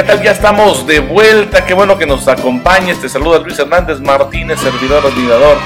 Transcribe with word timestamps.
¿qué 0.00 0.06
tal? 0.06 0.22
Ya 0.22 0.30
estamos 0.30 0.86
de 0.86 1.00
vuelta. 1.00 1.66
Qué 1.66 1.74
bueno 1.74 1.98
que 1.98 2.06
nos 2.06 2.26
acompañes. 2.26 2.98
Te 3.02 3.08
saluda 3.10 3.38
Luis 3.38 3.58
Hernández 3.58 4.00
Martínez, 4.00 4.58
servidor, 4.58 5.04
admirador 5.04 5.58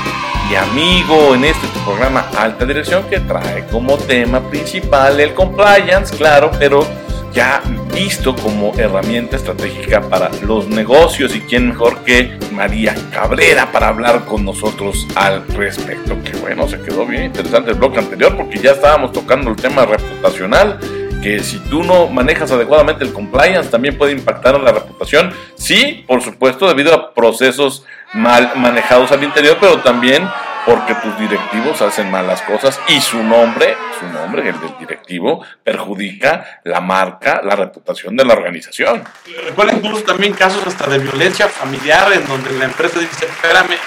y 0.50 0.56
amigo 0.56 1.36
en 1.36 1.44
este 1.44 1.68
programa 1.84 2.26
Alta 2.36 2.64
Dirección 2.64 3.04
que 3.08 3.20
trae 3.20 3.64
como 3.66 3.96
tema 3.96 4.40
principal 4.50 5.20
el 5.20 5.34
compliance, 5.34 6.16
claro, 6.16 6.50
pero 6.58 6.84
ya 7.32 7.62
visto 7.94 8.34
como 8.34 8.72
herramienta 8.76 9.36
estratégica 9.36 10.00
para 10.00 10.30
los 10.42 10.66
negocios 10.66 11.36
y 11.36 11.40
quién 11.42 11.68
mejor 11.68 11.98
que 11.98 12.36
María 12.50 12.92
Cabrera 13.12 13.70
para 13.70 13.86
hablar 13.86 14.24
con 14.24 14.44
nosotros 14.44 15.06
al 15.14 15.46
respecto. 15.46 16.20
Que 16.24 16.36
bueno, 16.38 16.66
se 16.66 16.80
quedó 16.80 17.06
bien 17.06 17.26
interesante 17.26 17.70
el 17.70 17.76
bloque 17.76 18.00
anterior 18.00 18.36
porque 18.36 18.58
ya 18.58 18.72
estábamos 18.72 19.12
tocando 19.12 19.50
el 19.50 19.56
tema 19.56 19.86
reputacional 19.86 21.03
que 21.24 21.42
si 21.42 21.58
tú 21.58 21.82
no 21.82 22.08
manejas 22.08 22.52
adecuadamente 22.52 23.02
el 23.02 23.14
compliance 23.14 23.70
también 23.70 23.96
puede 23.96 24.12
impactar 24.12 24.56
en 24.56 24.62
la 24.62 24.72
reputación. 24.72 25.32
Sí, 25.54 26.04
por 26.06 26.20
supuesto, 26.20 26.68
debido 26.68 26.92
a 26.92 27.14
procesos 27.14 27.86
mal 28.12 28.52
manejados 28.56 29.10
al 29.10 29.24
interior, 29.24 29.56
pero 29.58 29.80
también 29.80 30.28
porque 30.66 30.94
tus 30.96 31.18
directivos 31.18 31.80
hacen 31.80 32.10
malas 32.10 32.42
cosas 32.42 32.78
y 32.88 33.00
su 33.00 33.22
nombre, 33.22 33.74
su 33.98 34.06
nombre, 34.06 34.46
el 34.46 34.60
del 34.60 34.78
directivo, 34.78 35.42
perjudica 35.62 36.60
la 36.64 36.82
marca, 36.82 37.40
la 37.42 37.56
reputación 37.56 38.14
de 38.16 38.26
la 38.26 38.34
organización. 38.34 39.02
Recuerda 39.46 39.72
incluso 39.72 40.04
también 40.04 40.34
casos 40.34 40.66
hasta 40.66 40.90
de 40.90 40.98
violencia 40.98 41.48
familiar 41.48 42.12
en 42.12 42.26
donde 42.26 42.52
la 42.52 42.66
empresa 42.66 43.00
dice, 43.00 43.24
espérame, 43.24 43.78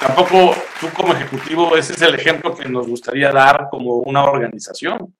tampoco 0.00 0.56
tú 0.80 0.88
como 0.94 1.12
ejecutivo, 1.12 1.76
ese 1.76 1.92
es 1.92 2.00
el 2.00 2.14
ejemplo 2.14 2.56
que 2.56 2.66
nos 2.66 2.86
gustaría 2.86 3.30
dar 3.32 3.66
como 3.70 3.96
una 3.96 4.24
organización. 4.24 5.14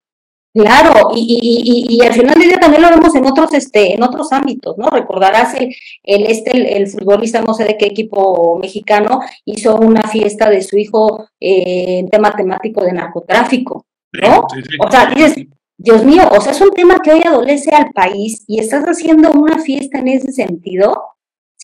Claro, 0.56 1.10
y, 1.14 1.20
y, 1.20 1.96
y, 1.96 2.06
al 2.06 2.14
final 2.14 2.32
del 2.32 2.48
día 2.48 2.58
también 2.58 2.80
lo 2.80 2.88
vemos 2.88 3.14
en 3.14 3.26
otros, 3.26 3.52
este, 3.52 3.92
en 3.92 4.02
otros 4.02 4.32
ámbitos, 4.32 4.78
¿no? 4.78 4.88
Recordarás 4.88 5.52
el, 5.52 5.74
el 6.02 6.26
este, 6.28 6.78
el, 6.78 6.86
futbolista, 6.86 7.42
no 7.42 7.52
sé 7.52 7.64
de 7.64 7.76
qué 7.76 7.84
equipo 7.84 8.58
mexicano, 8.58 9.20
hizo 9.44 9.76
una 9.76 10.08
fiesta 10.08 10.48
de 10.48 10.62
su 10.62 10.78
hijo 10.78 11.28
eh, 11.38 11.98
en 11.98 12.08
tema 12.08 12.32
temático 12.32 12.82
de 12.82 12.94
narcotráfico, 12.94 13.84
¿no? 14.14 14.46
O 14.80 14.90
sea, 14.90 15.10
dices, 15.14 15.44
Dios 15.76 16.02
mío, 16.04 16.22
o 16.30 16.40
sea, 16.40 16.52
es 16.52 16.60
un 16.62 16.70
tema 16.70 17.00
que 17.04 17.12
hoy 17.12 17.22
adolece 17.22 17.74
al 17.74 17.90
país 17.90 18.42
y 18.46 18.58
estás 18.58 18.84
haciendo 18.84 19.32
una 19.32 19.58
fiesta 19.58 19.98
en 19.98 20.08
ese 20.08 20.32
sentido, 20.32 21.02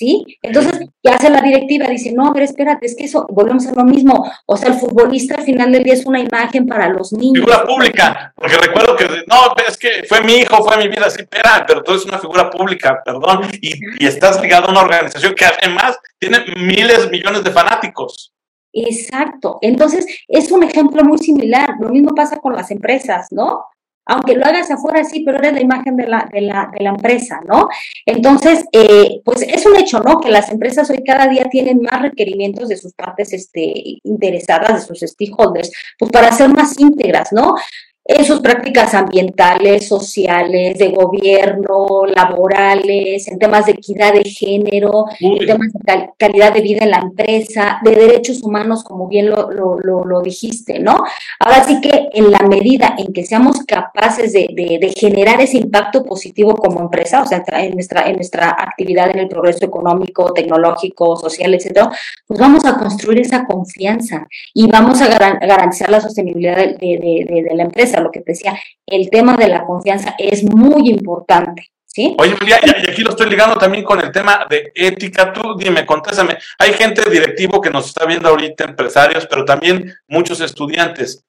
¿sí? 0.03 0.39
Entonces, 0.43 0.81
¿qué 1.01 1.11
hace 1.11 1.31
la 1.31 1.41
directiva? 1.41 1.87
Dice, 1.87 2.11
no, 2.13 2.27
a 2.27 2.33
ver, 2.33 2.43
espérate, 2.43 2.87
es 2.87 2.97
que 2.97 3.05
eso, 3.05 3.25
volvemos 3.31 3.69
a 3.69 3.73
lo 3.73 3.85
mismo. 3.85 4.29
O 4.47 4.57
sea, 4.57 4.71
el 4.71 4.75
futbolista 4.75 5.37
al 5.37 5.45
final 5.45 5.71
del 5.71 5.85
día 5.85 5.95
es 5.95 6.05
una 6.05 6.19
imagen 6.19 6.67
para 6.67 6.89
los 6.89 7.13
niños. 7.13 7.45
Figura 7.45 7.65
pública, 7.65 8.33
porque 8.35 8.57
recuerdo 8.57 8.97
que, 8.97 9.05
no, 9.29 9.55
es 9.69 9.79
que 9.79 10.03
fue 10.09 10.21
mi 10.23 10.39
hijo, 10.39 10.65
fue 10.65 10.77
mi 10.79 10.89
vida, 10.89 11.09
sí, 11.09 11.21
espera, 11.21 11.65
pero 11.69 11.85
tú 11.85 11.93
eres 11.93 12.05
una 12.05 12.19
figura 12.19 12.51
pública, 12.51 13.01
perdón, 13.05 13.49
y, 13.61 13.75
y 14.01 14.07
estás 14.07 14.43
ligado 14.43 14.67
a 14.67 14.71
una 14.73 14.83
organización 14.83 15.35
que 15.35 15.45
además 15.45 15.97
tiene 16.19 16.45
miles, 16.57 17.09
millones 17.09 17.45
de 17.45 17.53
fanáticos. 17.53 18.33
Exacto. 18.73 19.59
Entonces, 19.61 20.05
es 20.27 20.51
un 20.51 20.65
ejemplo 20.65 21.05
muy 21.05 21.19
similar. 21.19 21.77
Lo 21.79 21.91
mismo 21.91 22.13
pasa 22.13 22.39
con 22.39 22.55
las 22.55 22.73
empresas, 22.73 23.29
¿no? 23.31 23.67
Aunque 24.07 24.35
lo 24.35 24.45
hagas 24.45 24.71
afuera, 24.71 25.05
sí, 25.05 25.23
pero 25.25 25.39
eres 25.39 25.55
la 25.55 25.61
imagen 25.61 25.97
de 25.97 26.07
la, 26.07 26.29
de 26.33 26.41
la, 26.41 26.71
de 26.77 26.85
la 26.85 26.91
empresa, 26.91 27.41
¿no? 27.47 27.69
Entonces, 28.07 28.65
eh, 28.73 29.21
pues 29.25 29.43
es 29.43 29.65
un 29.67 29.77
hecho, 29.77 30.01
¿no? 30.01 30.21
Que 30.21 30.31
las 30.31 30.51
empresas 30.51 30.91
hoy 30.91 31.03
cada 31.05 31.29
día 31.29 31.45
tienen 31.51 31.81
más 31.83 32.03
requerimientos 32.03 32.69
de 32.69 32.77
sus 32.77 32.93
partes 32.95 33.33
este, 33.33 33.73
interesadas, 34.03 34.81
de 34.81 34.95
sus 34.95 35.11
stakeholders, 35.11 35.71
pues 35.99 36.11
para 36.11 36.33
ser 36.33 36.49
más 36.49 36.79
íntegras, 36.79 37.33
¿no? 37.33 37.55
En 38.05 38.25
sus 38.25 38.41
prácticas 38.41 38.95
ambientales, 38.95 39.87
sociales, 39.87 40.77
de 40.79 40.89
gobierno, 40.89 42.05
laborales, 42.07 43.29
en 43.29 43.39
temas 43.39 43.67
de 43.67 43.73
equidad 43.73 44.13
de 44.13 44.25
género, 44.25 45.05
en 45.21 45.47
temas 45.47 45.73
de 45.73 46.11
calidad 46.19 46.53
de 46.53 46.63
vida 46.63 46.83
en 46.83 46.91
la 46.91 46.99
empresa, 46.99 47.79
de 47.85 47.93
derechos 47.93 48.43
humanos, 48.43 48.83
como 48.83 49.07
bien 49.07 49.31
lo, 49.31 49.51
lo, 49.53 49.79
lo, 49.79 50.21
dijiste, 50.21 50.79
¿no? 50.79 51.03
Ahora 51.39 51.65
sí 51.65 51.81
que 51.81 52.09
en 52.13 52.31
la 52.31 52.41
medida 52.41 52.95
en 52.99 53.13
que 53.13 53.25
seamos 53.25 53.65
capaces 53.65 54.33
de, 54.33 54.49
de, 54.53 54.79
de, 54.81 54.93
generar 54.97 55.41
ese 55.41 55.59
impacto 55.59 56.05
positivo 56.05 56.57
como 56.57 56.81
empresa, 56.81 57.23
o 57.23 57.27
sea, 57.27 57.43
en 57.47 57.75
nuestra, 57.75 58.09
en 58.09 58.17
nuestra 58.17 58.51
actividad 58.51 59.11
en 59.11 59.21
el 59.21 59.29
progreso 59.29 59.65
económico, 59.65 60.33
tecnológico, 60.33 61.17
social, 61.17 61.55
etcétera, 61.55 61.91
pues 62.27 62.39
vamos 62.39 62.65
a 62.65 62.77
construir 62.77 63.21
esa 63.21 63.45
confianza 63.45 64.27
y 64.55 64.69
vamos 64.69 65.01
a 65.01 65.09
garantizar 65.09 65.91
la 65.91 66.01
sostenibilidad 66.01 66.57
de, 66.57 66.77
de 66.79 67.55
la 67.55 67.65
empresa 67.65 67.93
lo 68.03 68.11
que 68.11 68.21
te 68.21 68.33
decía, 68.33 68.59
el 68.87 69.09
tema 69.11 69.37
de 69.37 69.49
la 69.49 69.65
confianza 69.65 70.15
es 70.19 70.45
muy 70.45 70.89
importante. 70.91 71.69
¿Sí? 71.85 72.17
Oye, 72.19 72.35
María, 72.41 72.59
y 72.65 72.91
aquí 72.91 73.03
lo 73.03 73.11
estoy 73.11 73.29
ligando 73.29 73.57
también 73.57 73.85
con 73.85 74.01
el 74.01 74.11
tema 74.11 74.47
de 74.49 74.73
ética. 74.75 75.31
Tú 75.31 75.57
dime, 75.59 75.85
contéstame. 75.85 76.39
Hay 76.59 76.73
gente 76.73 77.09
directivo 77.11 77.61
que 77.61 77.69
nos 77.69 77.87
está 77.87 78.07
viendo 78.07 78.31
ahorita, 78.31 78.65
empresarios, 78.65 79.27
pero 79.27 79.45
también 79.45 79.95
muchos 80.09 80.41
estudiantes. 80.41 81.23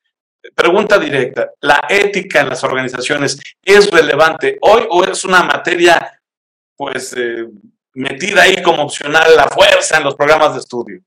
Pregunta 0.56 0.98
directa, 0.98 1.52
¿la 1.60 1.86
ética 1.90 2.42
en 2.42 2.50
las 2.50 2.64
organizaciones 2.64 3.38
es 3.62 3.92
relevante 3.92 4.58
hoy 4.62 4.84
o 4.90 5.04
es 5.04 5.26
una 5.26 5.44
materia, 5.44 6.20
pues, 6.78 7.14
eh, 7.18 7.46
metida 7.94 8.44
ahí 8.44 8.62
como 8.62 8.84
opcional 8.84 9.36
la 9.36 9.48
fuerza 9.50 9.98
en 9.98 10.06
los 10.06 10.16
programas 10.16 10.54
de 10.54 10.60
estudio? 10.60 11.02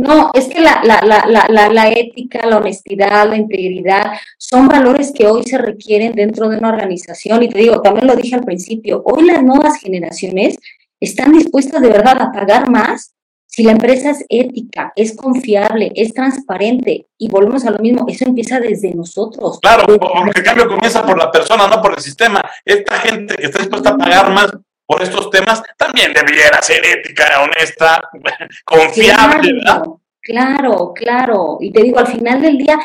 No, 0.00 0.30
es 0.32 0.48
que 0.48 0.60
la, 0.60 0.80
la, 0.82 1.00
la, 1.02 1.68
la, 1.68 1.88
ética, 1.90 2.46
la 2.46 2.56
honestidad, 2.56 3.28
la 3.28 3.36
integridad 3.36 4.12
son 4.38 4.66
valores 4.66 5.12
que 5.12 5.26
hoy 5.26 5.42
se 5.42 5.58
requieren 5.58 6.14
dentro 6.14 6.48
de 6.48 6.56
una 6.56 6.70
organización. 6.70 7.42
Y 7.42 7.50
te 7.50 7.58
digo, 7.58 7.82
también 7.82 8.06
lo 8.06 8.16
dije 8.16 8.34
al 8.34 8.44
principio, 8.44 9.02
hoy 9.04 9.26
las 9.26 9.42
nuevas 9.42 9.78
generaciones 9.78 10.56
están 11.00 11.32
dispuestas 11.32 11.82
de 11.82 11.88
verdad 11.88 12.16
a 12.18 12.32
pagar 12.32 12.70
más 12.70 13.14
si 13.46 13.62
la 13.62 13.72
empresa 13.72 14.12
es 14.12 14.24
ética, 14.28 14.92
es 14.96 15.14
confiable, 15.14 15.92
es 15.94 16.14
transparente. 16.14 17.08
Y 17.18 17.28
volvemos 17.28 17.66
a 17.66 17.70
lo 17.70 17.80
mismo, 17.80 18.06
eso 18.08 18.24
empieza 18.24 18.58
desde 18.58 18.94
nosotros. 18.94 19.58
Claro, 19.60 19.84
aunque 20.14 20.40
el 20.40 20.44
cambio 20.46 20.66
comienza 20.66 21.02
por 21.02 21.18
la 21.18 21.30
persona, 21.30 21.66
no 21.66 21.82
por 21.82 21.92
el 21.92 22.00
sistema. 22.00 22.42
Esta 22.64 23.00
gente 23.00 23.34
que 23.34 23.46
está 23.46 23.58
dispuesta 23.58 23.90
a 23.90 23.98
pagar 23.98 24.32
más 24.32 24.50
por 24.90 25.02
estos 25.04 25.30
temas, 25.30 25.62
también 25.76 26.12
debiera 26.12 26.60
ser 26.60 26.84
ética, 26.84 27.42
honesta, 27.42 28.02
confiable, 28.64 29.52
¿verdad? 29.52 29.84
Claro, 30.20 30.92
claro. 30.92 31.58
Y 31.60 31.70
te 31.70 31.84
digo, 31.84 32.00
al 32.00 32.08
final 32.08 32.42
del 32.42 32.58
día, 32.58 32.76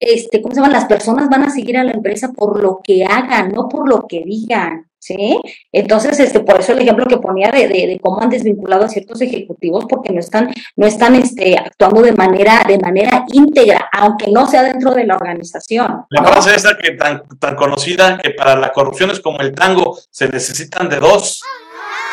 este, 0.00 0.40
¿cómo 0.40 0.54
se 0.54 0.60
llama? 0.60 0.72
Las 0.72 0.86
personas 0.86 1.28
van 1.28 1.44
a 1.44 1.50
seguir 1.50 1.76
a 1.76 1.84
la 1.84 1.92
empresa 1.92 2.32
por 2.32 2.62
lo 2.62 2.80
que 2.82 3.04
hagan, 3.04 3.52
no 3.52 3.68
por 3.68 3.88
lo 3.88 4.06
que 4.08 4.22
digan. 4.24 4.86
¿sí? 4.98 5.40
Entonces, 5.72 6.18
este, 6.20 6.40
por 6.40 6.60
eso 6.60 6.72
el 6.72 6.80
ejemplo 6.80 7.06
que 7.06 7.18
ponía 7.18 7.50
de, 7.50 7.68
de, 7.68 7.98
cómo 8.02 8.20
han 8.20 8.30
desvinculado 8.30 8.84
a 8.84 8.88
ciertos 8.88 9.20
ejecutivos 9.20 9.86
porque 9.88 10.12
no 10.12 10.20
están, 10.20 10.52
no 10.76 10.86
están 10.86 11.14
este, 11.16 11.58
actuando 11.58 12.02
de 12.02 12.12
manera, 12.12 12.62
de 12.66 12.78
manera 12.78 13.24
íntegra, 13.32 13.88
aunque 13.92 14.30
no 14.30 14.46
sea 14.46 14.62
dentro 14.62 14.92
de 14.92 15.04
la 15.04 15.16
organización. 15.16 16.04
La 16.10 16.24
frase 16.24 16.54
esa 16.54 16.76
que 16.76 16.92
tan, 16.92 17.22
tan 17.38 17.56
conocida 17.56 18.18
que 18.18 18.30
para 18.30 18.56
la 18.56 18.72
corrupción 18.72 19.10
es 19.10 19.20
como 19.20 19.40
el 19.40 19.52
tango, 19.52 19.98
se 20.10 20.28
necesitan 20.28 20.88
de 20.88 20.98
dos. 20.98 21.42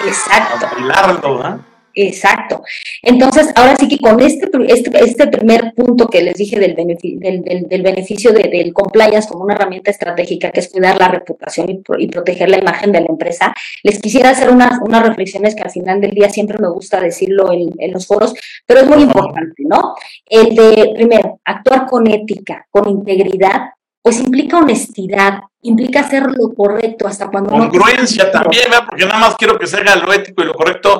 Exacto. 0.05 0.57
Para 0.61 0.73
bailarlo, 0.75 1.43
¿no? 1.43 1.76
Exacto. 1.99 2.61
Entonces, 3.01 3.51
ahora 3.55 3.75
sí 3.75 3.87
que 3.87 3.97
con 3.97 4.19
este, 4.19 4.47
este, 4.67 5.03
este 5.03 5.27
primer 5.27 5.73
punto 5.75 6.07
que 6.07 6.21
les 6.21 6.35
dije 6.35 6.59
del, 6.59 6.75
beneficio, 6.75 7.19
del, 7.19 7.41
del, 7.67 7.81
beneficio 7.81 8.31
de, 8.33 8.43
del 8.43 8.71
compliance 8.71 9.27
como 9.27 9.43
una 9.43 9.55
herramienta 9.55 9.89
estratégica, 9.89 10.51
que 10.51 10.59
es 10.59 10.69
cuidar 10.69 10.99
la 10.99 11.07
reputación 11.07 11.67
y, 11.71 11.81
y 11.97 12.07
proteger 12.07 12.49
la 12.49 12.59
imagen 12.59 12.91
de 12.91 13.01
la 13.01 13.07
empresa, 13.07 13.51
les 13.81 13.99
quisiera 13.99 14.29
hacer 14.29 14.51
unas, 14.51 14.79
unas 14.83 15.07
reflexiones 15.07 15.55
que 15.55 15.63
al 15.63 15.71
final 15.71 15.99
del 15.99 16.11
día 16.11 16.29
siempre 16.29 16.59
me 16.59 16.69
gusta 16.69 17.01
decirlo 17.01 17.51
en, 17.51 17.73
en 17.79 17.91
los 17.91 18.05
foros, 18.05 18.35
pero 18.67 18.81
es 18.81 18.87
muy 18.87 19.01
importante, 19.01 19.63
¿no? 19.67 19.95
El 20.27 20.55
de, 20.55 20.91
primero, 20.93 21.39
actuar 21.45 21.87
con 21.87 22.05
ética, 22.05 22.67
con 22.69 22.87
integridad, 22.87 23.71
pues 24.03 24.19
implica 24.19 24.59
honestidad, 24.59 25.39
implica 25.63 26.01
hacer 26.01 26.27
lo 26.27 26.53
correcto 26.53 27.07
hasta 27.07 27.27
cuando... 27.27 27.49
Congruencia 27.49 28.25
no 28.25 28.31
también, 28.31 28.65
¿verdad? 28.69 28.85
porque 28.87 29.05
nada 29.05 29.19
más 29.19 29.35
quiero 29.35 29.57
que 29.57 29.65
se 29.65 29.77
haga 29.77 29.95
lo 29.95 30.13
ético 30.13 30.43
y 30.43 30.45
lo 30.45 30.53
correcto 30.53 30.99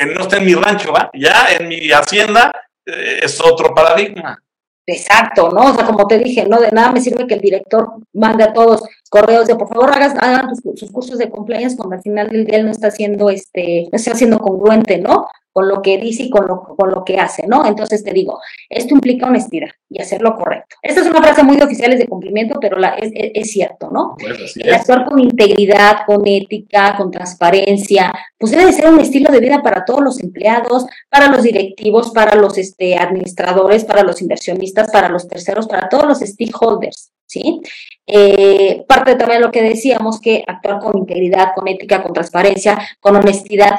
que 0.00 0.14
no 0.14 0.22
está 0.22 0.38
en 0.38 0.46
mi 0.46 0.54
rancho, 0.54 0.92
¿va? 0.92 1.10
Ya 1.12 1.46
en 1.58 1.68
mi 1.68 1.90
hacienda 1.90 2.52
eh, 2.86 3.20
es 3.22 3.40
otro 3.40 3.74
paradigma. 3.74 4.42
Exacto, 4.86 5.50
¿no? 5.50 5.70
O 5.70 5.74
sea, 5.74 5.84
como 5.84 6.06
te 6.06 6.18
dije, 6.18 6.46
no 6.46 6.58
de 6.58 6.70
nada 6.70 6.90
me 6.90 7.00
sirve 7.00 7.26
que 7.26 7.34
el 7.34 7.40
director 7.40 7.92
mande 8.12 8.44
a 8.44 8.52
todos 8.52 8.82
correos 9.08 9.46
de 9.46 9.54
por 9.54 9.68
favor 9.68 9.90
hagas, 9.90 10.14
hagan 10.18 10.56
sus, 10.56 10.90
cursos 10.90 11.18
de 11.18 11.30
compliance 11.30 11.76
cuando 11.76 11.96
al 11.96 12.02
final 12.02 12.28
del 12.28 12.46
día 12.46 12.58
él 12.58 12.64
no 12.64 12.72
está 12.72 12.88
haciendo 12.88 13.30
este, 13.30 13.88
no 13.92 13.96
está 13.96 14.14
siendo 14.14 14.38
congruente, 14.38 14.98
¿no? 14.98 15.26
Con 15.52 15.68
lo 15.68 15.82
que 15.82 15.98
dice 15.98 16.24
y 16.24 16.30
con 16.30 16.46
lo, 16.46 16.62
con 16.62 16.90
lo 16.90 17.04
que 17.04 17.18
hace, 17.18 17.46
¿no? 17.46 17.66
Entonces 17.66 18.04
te 18.04 18.12
digo, 18.12 18.40
esto 18.68 18.94
implica 18.94 19.26
honestidad 19.26 19.68
y 19.88 20.00
hacer 20.00 20.22
lo 20.22 20.36
correcto. 20.36 20.76
Esta 20.82 21.00
es 21.00 21.06
una 21.08 21.20
frase 21.20 21.42
muy 21.42 21.56
de 21.56 21.64
oficiales 21.64 21.98
de 21.98 22.06
cumplimiento, 22.06 22.58
pero 22.60 22.78
la, 22.78 22.90
es, 22.90 23.10
es, 23.14 23.50
cierto, 23.50 23.90
¿no? 23.90 24.16
El 24.56 24.72
actuar 24.72 25.06
con 25.06 25.18
integridad, 25.18 25.98
con 26.06 26.26
ética, 26.26 26.96
con 26.96 27.10
transparencia, 27.10 28.12
pues 28.38 28.52
debe 28.52 28.72
ser 28.72 28.88
un 28.92 29.00
estilo 29.00 29.32
de 29.32 29.40
vida 29.40 29.62
para 29.62 29.84
todos 29.84 30.02
los 30.02 30.20
empleados, 30.20 30.86
para 31.08 31.28
los 31.28 31.42
directivos, 31.42 32.10
para 32.10 32.36
los 32.36 32.56
este, 32.56 32.96
administradores, 32.96 33.84
para 33.84 34.04
los 34.04 34.22
inversionistas, 34.22 34.90
para 34.90 35.08
los 35.08 35.26
terceros, 35.26 35.66
para 35.66 35.88
todos 35.88 36.06
los 36.06 36.20
stakeholders. 36.20 37.10
¿sí? 37.26 37.60
Eh, 38.06 38.84
parte 38.88 39.14
también 39.14 39.40
de 39.40 39.46
lo 39.46 39.52
que 39.52 39.62
decíamos, 39.62 40.20
que 40.20 40.44
actuar 40.46 40.80
con 40.80 40.98
integridad, 40.98 41.52
con 41.54 41.68
ética, 41.68 42.02
con 42.02 42.12
transparencia, 42.12 42.78
con 42.98 43.16
honestidad, 43.16 43.78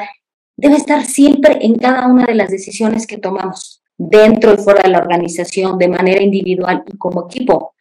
debe 0.62 0.76
estar 0.76 1.04
siempre 1.04 1.58
en 1.60 1.74
cada 1.74 2.06
una 2.06 2.24
de 2.24 2.36
las 2.36 2.48
decisiones 2.48 3.08
que 3.08 3.18
tomamos, 3.18 3.82
dentro 3.98 4.54
y 4.54 4.58
fuera 4.58 4.82
de 4.82 4.90
la 4.90 4.98
organización, 4.98 5.76
de 5.76 5.88
manera 5.88 6.22
individual 6.22 6.84
y 6.86 6.96
como 6.98 7.26
equipo. 7.28 7.74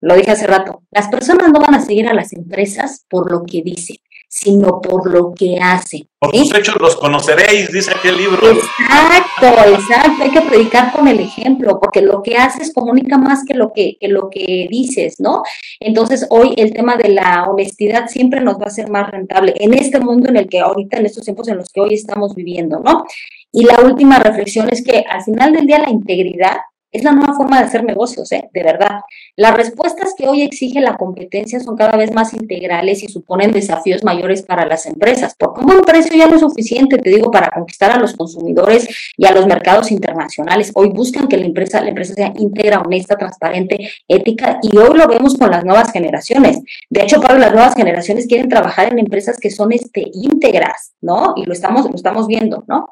Lo 0.00 0.16
dije 0.16 0.32
hace 0.32 0.48
rato, 0.48 0.82
las 0.90 1.08
personas 1.08 1.52
no 1.52 1.60
van 1.60 1.76
a 1.76 1.80
seguir 1.80 2.08
a 2.08 2.12
las 2.12 2.32
empresas 2.32 3.06
por 3.08 3.30
lo 3.30 3.44
que 3.44 3.62
dicen, 3.62 3.98
sino 4.34 4.80
por 4.80 5.08
lo 5.08 5.32
que 5.32 5.58
hace. 5.60 6.08
Por 6.18 6.34
sus 6.34 6.52
hechos 6.56 6.74
los 6.80 6.96
conoceréis, 6.96 7.70
dice 7.70 7.92
aquel 7.92 8.16
libro. 8.16 8.40
Exacto, 8.50 9.46
exacto. 9.46 10.24
Hay 10.24 10.30
que 10.30 10.40
predicar 10.40 10.92
con 10.92 11.06
el 11.06 11.20
ejemplo, 11.20 11.78
porque 11.80 12.02
lo 12.02 12.20
que 12.20 12.36
haces 12.36 12.72
comunica 12.74 13.16
más 13.16 13.44
que 13.44 13.54
lo 13.54 13.72
que, 13.72 13.96
que 14.00 14.08
lo 14.08 14.30
que 14.30 14.66
dices, 14.68 15.20
¿no? 15.20 15.44
Entonces, 15.78 16.26
hoy 16.30 16.52
el 16.56 16.72
tema 16.72 16.96
de 16.96 17.10
la 17.10 17.44
honestidad 17.48 18.08
siempre 18.08 18.40
nos 18.40 18.56
va 18.56 18.66
a 18.66 18.70
ser 18.70 18.90
más 18.90 19.08
rentable 19.08 19.54
en 19.56 19.72
este 19.72 20.00
mundo 20.00 20.30
en 20.30 20.36
el 20.36 20.48
que 20.48 20.58
ahorita, 20.58 20.98
en 20.98 21.06
estos 21.06 21.22
tiempos 21.22 21.46
en 21.46 21.58
los 21.58 21.68
que 21.68 21.80
hoy 21.80 21.94
estamos 21.94 22.34
viviendo, 22.34 22.80
¿no? 22.80 23.04
Y 23.52 23.64
la 23.64 23.78
última 23.82 24.18
reflexión 24.18 24.68
es 24.68 24.82
que 24.82 25.04
al 25.08 25.22
final 25.22 25.52
del 25.52 25.66
día 25.66 25.78
la 25.78 25.90
integridad 25.90 26.56
es 26.94 27.02
la 27.02 27.10
nueva 27.10 27.34
forma 27.34 27.58
de 27.58 27.64
hacer 27.64 27.84
negocios, 27.84 28.30
¿eh? 28.30 28.48
de 28.52 28.62
verdad. 28.62 29.00
Las 29.34 29.56
respuestas 29.56 30.14
que 30.16 30.28
hoy 30.28 30.42
exige 30.42 30.80
la 30.80 30.96
competencia 30.96 31.58
son 31.58 31.76
cada 31.76 31.96
vez 31.96 32.14
más 32.14 32.32
integrales 32.32 33.02
y 33.02 33.08
suponen 33.08 33.50
desafíos 33.50 34.04
mayores 34.04 34.42
para 34.42 34.64
las 34.64 34.86
empresas, 34.86 35.34
porque 35.36 35.60
un 35.60 35.80
precio 35.80 36.16
ya 36.16 36.28
no 36.28 36.36
es 36.36 36.40
suficiente, 36.40 36.98
te 36.98 37.10
digo, 37.10 37.32
para 37.32 37.50
conquistar 37.50 37.90
a 37.90 37.98
los 37.98 38.14
consumidores 38.14 38.88
y 39.16 39.26
a 39.26 39.32
los 39.32 39.44
mercados 39.48 39.90
internacionales. 39.90 40.70
Hoy 40.76 40.90
buscan 40.90 41.26
que 41.26 41.36
la 41.36 41.46
empresa, 41.46 41.82
la 41.82 41.88
empresa 41.88 42.14
sea 42.14 42.32
íntegra, 42.38 42.80
honesta, 42.80 43.16
transparente, 43.16 43.90
ética, 44.06 44.60
y 44.62 44.76
hoy 44.76 44.96
lo 44.96 45.08
vemos 45.08 45.36
con 45.36 45.50
las 45.50 45.64
nuevas 45.64 45.90
generaciones. 45.90 46.60
De 46.90 47.02
hecho, 47.02 47.20
para 47.20 47.36
las 47.40 47.52
nuevas 47.52 47.74
generaciones 47.74 48.28
quieren 48.28 48.48
trabajar 48.48 48.92
en 48.92 49.00
empresas 49.00 49.40
que 49.40 49.50
son 49.50 49.72
este, 49.72 50.04
íntegras, 50.12 50.92
¿no? 51.00 51.34
Y 51.36 51.44
lo 51.44 51.52
estamos, 51.52 51.88
estamos 51.92 52.28
viendo, 52.28 52.62
¿no? 52.68 52.90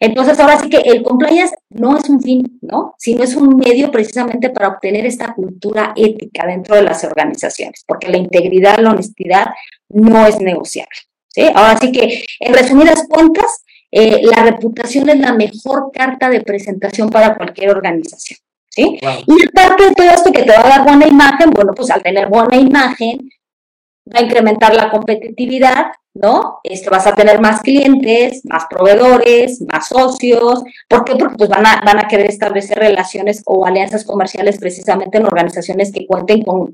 Entonces, 0.00 0.40
ahora 0.40 0.58
sí 0.58 0.68
que 0.68 0.78
el 0.78 1.04
compliance 1.04 1.54
no 1.70 1.96
es 1.96 2.08
un 2.08 2.20
fin, 2.20 2.58
¿no? 2.60 2.94
Sino 2.98 3.22
es 3.22 3.36
un 3.36 3.43
un 3.44 3.56
medio 3.56 3.90
precisamente 3.90 4.50
para 4.50 4.68
obtener 4.68 5.06
esta 5.06 5.34
cultura 5.34 5.92
ética 5.96 6.46
dentro 6.46 6.76
de 6.76 6.82
las 6.82 7.04
organizaciones, 7.04 7.84
porque 7.86 8.08
la 8.08 8.16
integridad, 8.16 8.78
la 8.78 8.90
honestidad 8.90 9.46
no 9.88 10.26
es 10.26 10.40
negociable. 10.40 10.96
¿sí? 11.28 11.48
Ahora 11.54 11.78
sí 11.78 11.92
que, 11.92 12.24
en 12.40 12.54
resumidas 12.54 13.06
cuentas, 13.08 13.64
eh, 13.90 14.22
la 14.24 14.42
reputación 14.42 15.08
es 15.08 15.18
la 15.18 15.32
mejor 15.32 15.90
carta 15.92 16.28
de 16.28 16.40
presentación 16.40 17.10
para 17.10 17.36
cualquier 17.36 17.70
organización. 17.70 18.38
¿sí? 18.68 18.98
Y 19.00 19.46
aparte 19.46 19.86
de 19.86 19.94
todo 19.94 20.10
esto 20.10 20.32
que 20.32 20.42
te 20.42 20.50
va 20.50 20.64
a 20.64 20.68
dar 20.68 20.84
buena 20.84 21.06
imagen, 21.06 21.50
bueno, 21.50 21.72
pues 21.74 21.90
al 21.90 22.02
tener 22.02 22.28
buena 22.28 22.56
imagen, 22.56 23.30
va 24.12 24.20
a 24.20 24.22
incrementar 24.22 24.74
la 24.74 24.90
competitividad, 24.90 25.86
¿no? 26.14 26.60
Este, 26.62 26.88
vas 26.90 27.06
a 27.06 27.14
tener 27.14 27.40
más 27.40 27.60
clientes, 27.60 28.44
más 28.44 28.64
proveedores, 28.70 29.62
más 29.62 29.88
socios. 29.88 30.62
¿Por 30.88 31.04
qué? 31.04 31.16
Porque 31.16 31.36
pues 31.36 31.50
van 31.50 31.66
a, 31.66 31.82
van 31.84 31.98
a 31.98 32.08
querer 32.08 32.30
establecer 32.30 32.78
relaciones 32.78 33.42
o 33.46 33.66
alianzas 33.66 34.04
comerciales 34.04 34.58
precisamente 34.58 35.18
en 35.18 35.26
organizaciones 35.26 35.90
que 35.92 36.06
cuenten 36.06 36.42
con, 36.42 36.72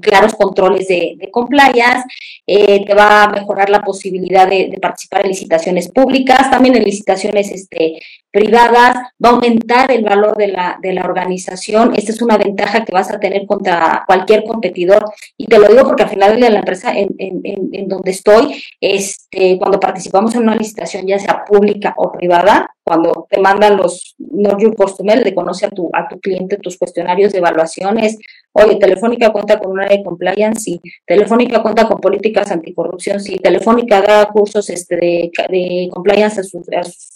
claros 0.00 0.34
controles 0.34 0.86
de, 0.86 1.16
de 1.18 1.30
compliance. 1.30 2.04
Eh, 2.46 2.84
te 2.86 2.94
va 2.94 3.24
a 3.24 3.28
mejorar 3.28 3.68
la 3.68 3.82
posibilidad 3.82 4.48
de, 4.48 4.78
participar 4.80 5.22
en 5.22 5.28
licitaciones 5.28 5.88
públicas, 5.88 6.50
también 6.50 6.76
en 6.76 6.84
licitaciones 6.84 7.50
este, 7.50 8.00
privadas, 8.30 8.96
va 9.24 9.30
a 9.30 9.32
aumentar 9.32 9.90
el 9.90 10.04
valor 10.04 10.36
de 10.36 10.48
la, 10.48 10.78
de 10.80 10.92
la 10.92 11.02
organización. 11.02 11.92
Esta 11.94 12.12
es 12.12 12.22
una 12.22 12.36
ventaja 12.36 12.84
que 12.84 12.92
vas 12.92 13.10
a 13.10 13.18
tener 13.18 13.46
contra 13.46 14.04
cualquier 14.06 14.44
competidor. 14.44 15.04
Y 15.36 15.46
te 15.46 15.58
lo 15.58 15.68
digo 15.68 15.84
porque 15.84 16.02
al 16.04 16.10
final 16.10 16.40
de 16.40 16.50
la 16.50 16.58
empresa 16.58 16.92
en, 16.96 17.08
en, 17.18 17.40
en 17.72 17.88
donde 17.88 18.10
estoy, 18.10 18.62
este, 18.80 19.58
cuando 19.58 19.80
participamos 19.80 20.34
en 20.34 20.42
una 20.42 20.56
licitación, 20.56 21.06
ya 21.06 21.18
sea 21.18 21.44
pública 21.44 21.94
o 21.96 22.12
privada, 22.12 22.70
cuando 22.88 23.26
te 23.28 23.38
mandan 23.38 23.76
los 23.76 24.16
no 24.18 24.58
your 24.58 24.74
customer, 24.74 25.22
le 25.22 25.34
conoce 25.34 25.66
a 25.66 25.70
tu, 25.70 25.90
a 25.92 26.08
tu 26.08 26.18
cliente 26.18 26.56
tus 26.56 26.78
cuestionarios 26.78 27.32
de 27.32 27.38
evaluaciones, 27.38 28.18
oye, 28.52 28.76
Telefónica 28.76 29.30
cuenta 29.30 29.58
con 29.58 29.72
una 29.72 29.84
área 29.84 29.98
de 29.98 30.04
compliance, 30.04 30.60
sí, 30.62 30.80
Telefónica 31.06 31.62
cuenta 31.62 31.86
con 31.86 32.00
políticas 32.00 32.50
anticorrupción, 32.50 33.20
sí, 33.20 33.36
Telefónica 33.36 34.00
da 34.00 34.26
cursos 34.26 34.70
este, 34.70 34.96
de, 34.96 35.88
compliance 35.92 36.40
a 36.40 36.44
sus 36.44 36.66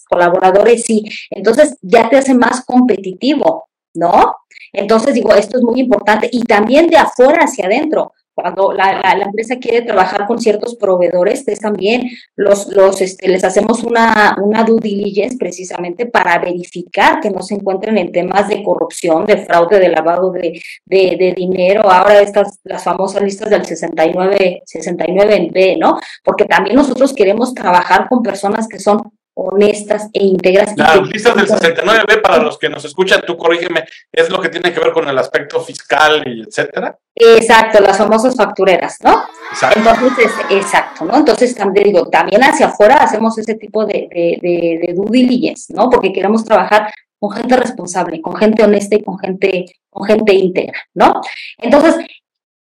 colaboradores, 0.08 0.82
sí, 0.82 1.04
entonces 1.30 1.76
ya 1.80 2.10
te 2.10 2.18
hace 2.18 2.34
más 2.34 2.64
competitivo, 2.66 3.68
¿no? 3.94 4.36
Entonces 4.74 5.14
digo, 5.14 5.34
esto 5.34 5.58
es 5.58 5.64
muy 5.64 5.80
importante. 5.80 6.28
Y 6.32 6.44
también 6.44 6.88
de 6.88 6.96
afuera 6.96 7.44
hacia 7.44 7.66
adentro 7.66 8.12
cuando 8.34 8.72
la, 8.72 9.00
la, 9.02 9.24
empresa 9.24 9.56
quiere 9.56 9.82
trabajar 9.82 10.26
con 10.26 10.38
ciertos 10.38 10.76
proveedores, 10.76 11.46
es 11.46 11.60
también 11.60 12.08
los, 12.36 12.68
los, 12.68 13.00
este, 13.00 13.28
les 13.28 13.44
hacemos 13.44 13.82
una, 13.84 14.36
una 14.42 14.64
due 14.64 14.80
diligence 14.80 15.36
precisamente 15.38 16.06
para 16.06 16.38
verificar 16.38 17.20
que 17.20 17.30
no 17.30 17.42
se 17.42 17.54
encuentren 17.54 17.98
en 17.98 18.12
temas 18.12 18.48
de 18.48 18.62
corrupción, 18.62 19.26
de 19.26 19.38
fraude, 19.38 19.78
de 19.78 19.88
lavado 19.88 20.30
de, 20.32 20.60
de, 20.86 21.16
de 21.18 21.34
dinero. 21.36 21.90
Ahora 21.90 22.20
estas, 22.20 22.58
las 22.64 22.82
famosas 22.82 23.22
listas 23.22 23.50
del 23.50 23.64
69, 23.64 24.62
69 24.64 25.36
en 25.36 25.52
B, 25.52 25.76
¿no? 25.78 25.98
Porque 26.24 26.46
también 26.46 26.76
nosotros 26.76 27.12
queremos 27.12 27.54
trabajar 27.54 28.08
con 28.08 28.22
personas 28.22 28.66
que 28.68 28.78
son 28.78 29.12
honestas 29.34 30.08
e 30.12 30.24
íntegras. 30.24 30.76
Las 30.76 31.02
listas 31.08 31.34
del 31.36 31.46
69B, 31.46 32.20
para 32.20 32.38
los 32.38 32.58
que 32.58 32.68
nos 32.68 32.84
escuchan, 32.84 33.22
tú 33.26 33.36
corrígeme, 33.36 33.84
es 34.12 34.30
lo 34.30 34.40
que 34.40 34.48
tiene 34.48 34.72
que 34.72 34.80
ver 34.80 34.92
con 34.92 35.08
el 35.08 35.18
aspecto 35.18 35.60
fiscal 35.60 36.22
y 36.26 36.42
etcétera. 36.42 36.98
Exacto, 37.14 37.80
las 37.80 37.98
famosas 37.98 38.36
factureras, 38.36 38.98
¿no? 39.02 39.24
Exacto. 39.50 39.78
Entonces, 39.78 40.32
exacto, 40.50 41.04
¿no? 41.04 41.16
Entonces, 41.16 41.54
también 41.54 41.84
digo, 41.84 42.08
también 42.08 42.42
hacia 42.42 42.66
afuera 42.66 42.96
hacemos 42.96 43.36
ese 43.38 43.54
tipo 43.54 43.84
de, 43.84 44.08
de, 44.10 44.38
de, 44.40 44.86
de 44.86 44.94
due 44.94 45.10
diligence, 45.10 45.72
¿no? 45.74 45.88
Porque 45.90 46.12
queremos 46.12 46.44
trabajar 46.44 46.92
con 47.18 47.30
gente 47.30 47.56
responsable, 47.56 48.20
con 48.20 48.34
gente 48.34 48.64
honesta 48.64 48.96
y 48.96 49.02
con 49.02 49.18
gente, 49.18 49.66
con 49.88 50.04
gente 50.04 50.34
íntegra, 50.34 50.78
¿no? 50.94 51.20
Entonces, 51.58 52.04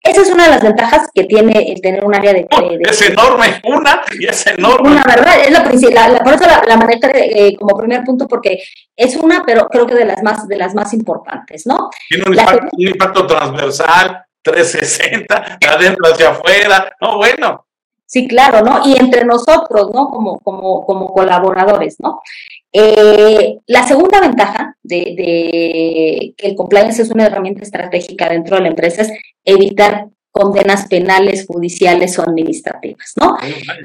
esa 0.01 0.21
es 0.21 0.29
una 0.31 0.45
de 0.45 0.49
las 0.51 0.63
ventajas 0.63 1.09
que 1.13 1.25
tiene 1.25 1.73
el 1.73 1.81
tener 1.81 2.05
un 2.05 2.15
área 2.15 2.31
de... 2.31 2.47
es 2.79 3.01
enorme, 3.01 3.59
una 3.65 4.01
y 4.17 4.27
es 4.27 4.47
enorme. 4.47 4.91
Una, 4.91 5.03
¿verdad? 5.03 5.41
Es 5.41 5.51
la 5.51 5.63
principal, 5.63 6.19
por 6.23 6.33
eso 6.33 6.45
la, 6.45 6.63
la 6.65 6.87
eh, 7.13 7.55
como 7.57 7.77
primer 7.77 8.03
punto, 8.05 8.27
porque 8.27 8.63
es 8.95 9.17
una, 9.17 9.43
pero 9.45 9.67
creo 9.67 9.85
que 9.85 9.95
de 9.95 10.05
las 10.05 10.23
más, 10.23 10.47
de 10.47 10.55
las 10.55 10.73
más 10.73 10.93
importantes, 10.93 11.65
¿no? 11.65 11.89
Tiene 12.07 12.23
un, 12.27 12.33
impacto, 12.33 12.67
un 12.71 12.87
impacto, 12.87 13.27
transversal, 13.27 14.25
360, 14.41 15.57
de 15.59 15.67
adentro 15.67 16.11
hacia 16.11 16.29
afuera, 16.29 16.95
no, 17.01 17.17
bueno. 17.17 17.65
Sí, 18.05 18.27
claro, 18.27 18.61
¿no? 18.61 18.81
Y 18.85 18.97
entre 18.97 19.25
nosotros, 19.25 19.91
¿no? 19.93 20.07
Como, 20.07 20.39
como, 20.39 20.85
como 20.85 21.13
colaboradores, 21.13 21.97
¿no? 21.99 22.21
Eh, 22.71 23.57
la 23.65 23.87
segunda 23.87 24.21
ventaja 24.21 24.77
de, 24.83 24.97
de, 24.97 26.33
que 26.37 26.47
el 26.47 26.55
compliance 26.55 27.01
es 27.01 27.09
una 27.09 27.25
herramienta 27.25 27.63
estratégica 27.63 28.29
dentro 28.29 28.57
de 28.57 28.63
la 28.63 28.67
empresa 28.69 29.01
es 29.01 29.11
evitar 29.43 30.07
condenas 30.31 30.87
penales, 30.87 31.45
judiciales 31.47 32.17
o 32.19 32.21
administrativas, 32.21 33.13
¿no? 33.19 33.35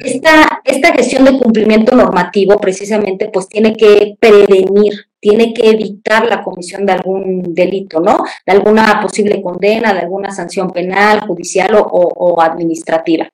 Esta, 0.00 0.60
esta 0.64 0.92
gestión 0.92 1.24
de 1.24 1.38
cumplimiento 1.38 1.96
normativo 1.96 2.58
precisamente 2.58 3.30
pues 3.32 3.48
tiene 3.48 3.74
que 3.74 4.16
prevenir, 4.20 5.06
tiene 5.18 5.54
que 5.54 5.70
evitar 5.70 6.26
la 6.26 6.42
comisión 6.42 6.84
de 6.84 6.92
algún 6.92 7.54
delito, 7.54 8.00
¿no? 8.00 8.24
De 8.46 8.52
alguna 8.52 9.00
posible 9.00 9.40
condena, 9.40 9.94
de 9.94 10.00
alguna 10.00 10.30
sanción 10.32 10.70
penal, 10.70 11.20
judicial 11.20 11.74
o, 11.76 11.80
o 11.80 12.40
administrativa. 12.42 13.26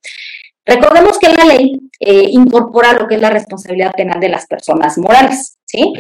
Recordemos 0.71 1.19
que 1.19 1.29
la 1.31 1.45
ley 1.45 1.81
eh, 1.99 2.29
incorpora 2.31 2.93
lo 2.93 3.09
que 3.09 3.17
es 3.17 3.21
la 3.21 3.31
responsabilidad 3.31 3.93
penal 3.93 4.21
de 4.21 4.29
las 4.29 4.47
personas 4.47 4.97
morales, 4.99 5.59
¿sí? 5.65 5.93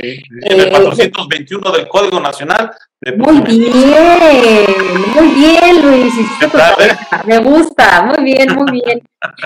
el 0.42 0.70
421 0.70 1.74
eh, 1.74 1.76
del 1.76 1.88
Código 1.88 2.20
Nacional. 2.20 2.70
Muy 3.16 3.40
bien, 3.40 3.62
muy 5.16 5.28
bien, 5.34 5.82
Luis. 5.82 6.12
Me 7.26 7.38
gusta, 7.38 8.02
muy 8.02 8.22
bien, 8.24 8.54
muy 8.54 8.72
bien. 8.72 9.02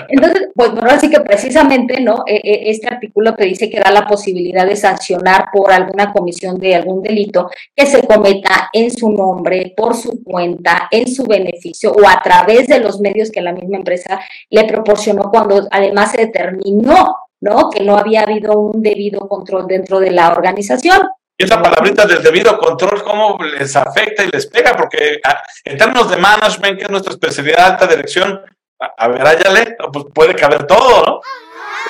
Entonces, 0.09 0.49
pues 0.53 0.71
bueno, 0.71 0.89
así 0.89 1.09
que 1.09 1.21
precisamente, 1.21 2.01
¿no? 2.01 2.23
E, 2.27 2.35
e, 2.35 2.69
este 2.69 2.87
artículo 2.87 3.33
te 3.33 3.45
dice 3.45 3.69
que 3.69 3.79
da 3.79 3.91
la 3.91 4.05
posibilidad 4.07 4.65
de 4.65 4.75
sancionar 4.75 5.45
por 5.53 5.71
alguna 5.71 6.11
comisión 6.11 6.57
de 6.59 6.75
algún 6.75 7.01
delito 7.01 7.49
que 7.73 7.85
se 7.85 8.05
cometa 8.05 8.69
en 8.73 8.91
su 8.91 9.09
nombre, 9.09 9.73
por 9.75 9.95
su 9.95 10.21
cuenta, 10.21 10.89
en 10.91 11.07
su 11.07 11.23
beneficio 11.23 11.93
o 11.93 12.05
a 12.07 12.21
través 12.21 12.67
de 12.67 12.79
los 12.81 12.99
medios 12.99 13.31
que 13.31 13.41
la 13.41 13.53
misma 13.53 13.77
empresa 13.77 14.19
le 14.49 14.65
proporcionó 14.65 15.29
cuando 15.31 15.65
además 15.71 16.11
se 16.11 16.25
determinó, 16.25 17.15
¿no? 17.39 17.69
Que 17.69 17.83
no 17.83 17.97
había 17.97 18.23
habido 18.23 18.59
un 18.59 18.81
debido 18.81 19.29
control 19.29 19.65
dentro 19.67 20.01
de 20.01 20.11
la 20.11 20.33
organización. 20.33 20.99
Y 21.37 21.43
esa 21.43 21.61
palabrita 21.61 22.05
del 22.05 22.23
debido 22.23 22.57
control, 22.57 23.03
¿cómo 23.03 23.37
les 23.43 23.75
afecta 23.75 24.23
y 24.23 24.29
les 24.29 24.47
pega? 24.47 24.75
Porque 24.75 25.19
ah, 25.23 25.41
en 25.65 25.77
términos 25.77 26.09
de 26.09 26.17
management, 26.17 26.77
que 26.77 26.85
es 26.85 26.89
nuestra 26.89 27.11
especialidad, 27.11 27.73
alta 27.73 27.87
dirección, 27.87 28.41
a, 28.79 29.07
ver, 29.07 29.21
áyale, 29.21 29.75
pues 29.91 30.05
puede 30.13 30.33
caber 30.35 30.65
todo, 30.65 31.03
¿no? 31.03 31.21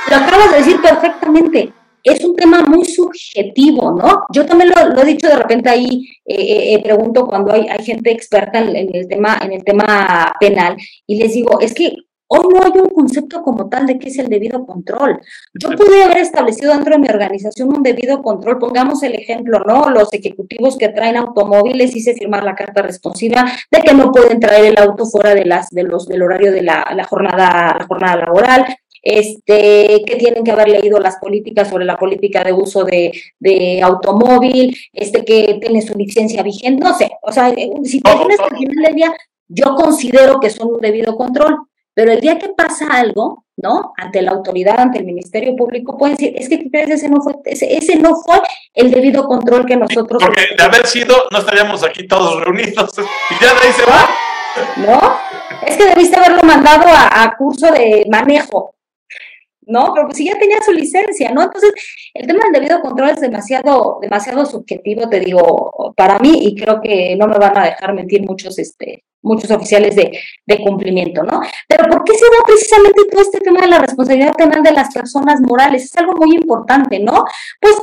Lo 0.09 0.15
acabas 0.15 0.51
de 0.51 0.57
decir 0.57 0.81
perfectamente. 0.81 1.73
es 2.03 2.23
un 2.23 2.35
tema 2.35 2.61
muy 2.61 2.85
subjetivo, 2.85 3.91
¿no? 3.91 4.25
Yo 4.31 4.45
también 4.45 4.71
lo, 4.71 5.01
he 5.01 5.05
dicho 5.05 5.27
de 5.27 5.35
repente 5.35 5.69
ahí, 5.69 6.07
eh, 6.25 6.35
eh, 6.35 6.73
eh, 6.73 6.83
pregunto 6.83 7.25
cuando 7.25 7.51
hay, 7.51 7.67
hay 7.67 7.83
gente 7.83 8.11
experta 8.11 8.59
en, 8.59 8.95
el 8.95 9.07
tema, 9.07 9.39
en 9.41 9.53
el 9.53 9.63
tema 9.63 10.31
penal, 10.39 10.77
y 11.07 11.17
les 11.17 11.33
digo, 11.33 11.59
es 11.59 11.73
que 11.73 11.95
Hoy 12.27 12.47
no 12.51 12.63
hay 12.63 12.71
un 12.81 12.89
concepto 12.89 13.43
como 13.43 13.69
tal 13.69 13.85
de 13.85 13.99
qué 13.99 14.09
es 14.09 14.17
el 14.17 14.29
debido 14.29 14.65
control. 14.65 15.19
Yo 15.53 15.69
pude 15.69 16.03
haber 16.03 16.17
establecido 16.17 16.73
dentro 16.73 16.93
de 16.93 16.99
mi 16.99 17.07
organización 17.07 17.69
un 17.69 17.83
debido 17.83 18.23
control. 18.23 18.57
Pongamos 18.57 19.03
el 19.03 19.13
ejemplo, 19.13 19.59
¿no? 19.59 19.89
Los 19.91 20.11
ejecutivos 20.11 20.77
que 20.77 20.89
traen 20.89 21.17
automóviles 21.17 21.95
hice 21.95 22.15
firmar 22.15 22.43
la 22.43 22.55
carta 22.55 22.81
responsiva 22.81 23.45
de 23.71 23.79
que 23.81 23.93
no 23.93 24.11
pueden 24.11 24.39
traer 24.39 24.65
el 24.65 24.79
auto 24.79 25.05
fuera 25.05 25.35
de 25.35 25.45
las 25.45 25.69
de 25.69 25.83
los 25.83 26.07
del 26.07 26.23
horario 26.23 26.51
de 26.51 26.63
la, 26.63 26.83
jornada 27.07 27.75
la 27.79 27.85
jornada 27.87 28.15
laboral. 28.17 28.65
Este, 29.07 30.01
que 30.03 30.15
tienen 30.15 30.43
que 30.43 30.49
haber 30.49 30.67
leído 30.67 30.99
las 30.99 31.17
políticas 31.17 31.69
sobre 31.69 31.85
la 31.85 31.95
política 31.95 32.43
de 32.43 32.51
uso 32.51 32.83
de, 32.83 33.11
de 33.39 33.79
automóvil, 33.83 34.75
este, 34.93 35.23
que 35.23 35.59
tiene 35.61 35.83
su 35.83 35.93
licencia 35.93 36.41
vigente, 36.41 36.83
no 36.83 36.91
sé, 36.97 37.11
o 37.21 37.31
sea, 37.31 37.53
situaciones 37.83 38.37
que 38.37 38.43
al 38.43 38.57
final 38.57 38.83
del 38.83 38.95
día 38.95 39.13
yo 39.47 39.75
considero 39.75 40.39
que 40.39 40.49
son 40.49 40.69
un 40.73 40.81
debido 40.81 41.15
control. 41.15 41.55
Pero 41.95 42.11
el 42.11 42.19
día 42.19 42.37
que 42.37 42.49
pasa 42.49 42.87
algo, 42.91 43.45
¿no? 43.55 43.93
Ante 43.97 44.21
la 44.21 44.31
autoridad, 44.31 44.79
ante 44.79 44.99
el 44.99 45.05
Ministerio 45.05 45.55
Público, 45.55 45.97
pueden 45.97 46.17
decir, 46.17 46.33
es 46.37 46.49
que 46.49 46.69
ese 46.71 47.09
no 47.09 47.21
fue, 47.21 47.33
ese, 47.45 47.95
no 47.95 48.15
fue 48.17 48.41
el 48.73 48.91
debido 48.91 49.25
control 49.25 49.65
que 49.65 49.77
nosotros. 49.77 50.21
Porque 50.21 50.55
de 50.57 50.63
haber 50.63 50.85
sido, 50.85 51.15
no 51.31 51.39
estaríamos 51.39 51.83
aquí 51.83 52.05
todos 52.05 52.41
reunidos 52.41 52.91
y 52.99 53.43
ya 53.43 53.53
de 53.53 53.59
ahí 53.65 53.73
se 53.73 53.85
va. 53.85 54.09
¿No? 54.77 55.17
Es 55.65 55.77
que 55.77 55.85
debiste 55.85 56.17
haberlo 56.17 56.41
mandado 56.43 56.85
a 56.87 57.33
curso 57.37 57.71
de 57.71 58.05
manejo, 58.09 58.75
¿no? 59.67 59.93
Pero 59.93 60.07
pues 60.07 60.17
si 60.17 60.25
ya 60.25 60.37
tenía 60.37 60.57
su 60.63 60.71
licencia, 60.71 61.31
¿no? 61.31 61.43
Entonces, 61.43 61.71
el 62.13 62.27
tema 62.27 62.43
del 62.45 62.53
debido 62.53 62.81
control 62.81 63.09
es 63.09 63.21
demasiado, 63.21 63.99
demasiado 64.01 64.45
subjetivo, 64.45 65.09
te 65.09 65.19
digo, 65.19 65.93
para 65.95 66.19
mí, 66.19 66.47
y 66.47 66.55
creo 66.55 66.81
que 66.81 67.15
no 67.15 67.27
me 67.27 67.37
van 67.37 67.57
a 67.57 67.65
dejar 67.65 67.93
mentir 67.93 68.23
muchos, 68.25 68.57
este, 68.59 69.03
muchos 69.21 69.49
oficiales 69.51 69.95
de, 69.95 70.17
de 70.45 70.59
cumplimiento, 70.59 71.23
¿no? 71.23 71.41
Pero 71.67 71.89
¿por 71.89 72.03
qué 72.03 72.13
se 72.13 72.25
da 72.25 72.43
precisamente 72.45 73.01
todo 73.11 73.21
este 73.21 73.39
tema 73.39 73.61
de 73.61 73.67
la 73.67 73.79
responsabilidad 73.79 74.33
penal 74.35 74.63
de 74.63 74.71
las 74.71 74.93
personas 74.93 75.41
morales? 75.41 75.85
Es 75.85 75.97
algo 75.97 76.13
muy 76.13 76.35
importante, 76.35 76.99
¿no? 76.99 77.25
Pues 77.59 77.75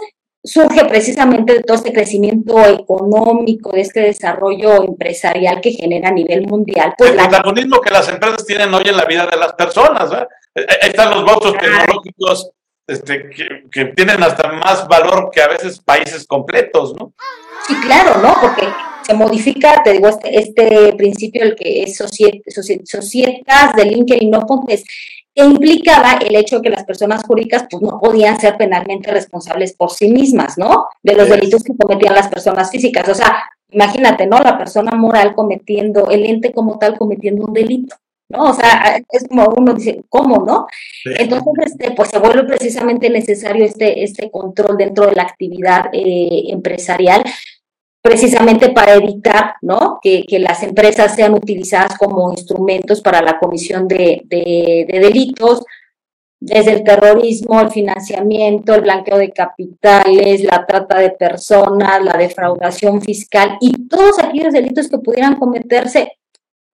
surge 0.45 0.85
precisamente 0.87 1.55
de 1.55 1.63
todo 1.63 1.77
este 1.77 1.93
crecimiento 1.93 2.59
económico, 2.65 3.71
de 3.71 3.83
este 3.83 4.01
desarrollo 4.01 4.83
empresarial 4.83 5.61
que 5.61 5.73
genera 5.73 6.09
a 6.09 6.13
nivel 6.13 6.47
mundial. 6.47 6.95
Pues 6.99 7.11
el 7.11 7.17
protagonismo 7.17 7.81
que 7.81 7.91
las 7.91 8.09
empresas 8.09 8.45
tienen 8.45 8.73
hoy 8.75 8.83
en 8.87 8.97
la 8.97 9.05
vida 9.05 9.27
de 9.27 9.37
las 9.37 9.53
personas, 9.53 10.11
¿verdad? 10.11 10.29
Están 10.55 11.11
los 11.11 11.25
votos 11.25 11.55
tecnológicos 11.59 12.51
este, 12.87 13.31
que, 13.71 13.85
tienen 13.87 14.23
hasta 14.23 14.53
más 14.53 14.87
valor 14.89 15.31
que 15.33 15.41
a 15.41 15.49
veces 15.49 15.81
países 15.81 16.27
completos, 16.27 16.95
¿no? 16.99 17.13
Sí, 17.67 17.75
claro, 17.77 18.21
¿no? 18.21 18.35
Porque 18.41 18.69
se 19.03 19.15
modifica, 19.15 19.83
te 19.83 19.93
digo, 19.93 20.09
este, 20.09 20.39
este 20.39 20.93
principio, 20.95 21.43
el 21.43 21.55
que 21.55 21.85
es 21.85 21.97
societas 21.97 23.77
de 23.77 23.85
LinkedIn, 23.85 24.31
no 24.31 24.41
pontes, 24.41 24.85
que 25.35 25.45
implicaba 25.45 26.15
el 26.15 26.37
hecho 26.37 26.57
de 26.57 26.63
que 26.63 26.71
las 26.71 26.85
personas 26.85 27.23
jurídicas 27.25 27.67
pues 27.71 27.83
no 27.83 27.99
podían 28.01 28.39
ser 28.39 28.57
penalmente 28.57 29.11
responsables 29.11 29.75
por 29.75 29.91
sí 29.91 30.09
mismas, 30.11 30.59
¿no? 30.59 30.89
De 31.03 31.15
los 31.15 31.29
delitos 31.29 31.65
que 31.65 31.77
cometían 31.77 32.15
las 32.15 32.29
personas 32.29 32.71
físicas. 32.71 33.09
O 33.09 33.15
sea, 33.15 33.45
imagínate, 33.71 34.27
¿no? 34.27 34.39
La 34.41 34.59
persona 34.59 34.93
moral 34.93 35.35
cometiendo, 35.35 36.11
el 36.11 36.27
ente 36.27 36.53
como 36.53 36.79
tal 36.79 36.99
cometiendo 36.99 37.45
un 37.45 37.55
delito. 37.55 37.97
¿No? 38.33 38.51
O 38.51 38.55
sea, 38.55 39.01
es 39.11 39.29
como 39.29 39.47
uno 39.57 39.75
dice, 39.75 40.03
¿cómo, 40.09 40.45
no? 40.45 40.67
Entonces, 41.05 41.67
este, 41.67 41.93
pues 41.93 42.09
se 42.09 42.19
vuelve 42.19 42.45
precisamente 42.45 43.11
necesario 43.11 43.65
este, 43.65 44.03
este 44.03 44.31
control 44.31 44.77
dentro 44.77 45.07
de 45.07 45.15
la 45.15 45.23
actividad 45.23 45.87
eh, 45.93 46.45
empresarial, 46.49 47.23
precisamente 48.01 48.71
para 48.71 48.95
evitar, 48.95 49.55
¿no? 49.61 49.99
Que, 50.03 50.25
las 50.41 50.63
empresas 50.63 51.15
sean 51.15 51.35
utilizadas 51.35 51.97
como 51.99 52.33
instrumentos 52.33 53.01
para 53.01 53.23
la 53.23 53.39
comisión 53.39 53.87
de, 53.87 54.23
de 54.25 54.99
delitos, 54.99 55.65
desde 56.41 56.73
el 56.73 56.83
terrorismo, 56.83 57.61
el 57.61 57.71
financiamiento, 57.71 58.75
el 58.75 58.81
blanqueo 58.81 59.17
de 59.17 59.31
capitales, 59.31 60.43
la 60.43 60.67
trata 60.67 60.99
de 60.99 61.11
personas, 61.11 62.03
la 62.03 62.15
defraudación 62.15 63.01
fiscal 63.01 63.59
y 63.61 63.87
todos 63.87 64.19
aquellos 64.19 64.53
delitos 64.53 64.89
que 64.89 64.99
pudieran 64.99 65.37
cometerse 65.37 66.19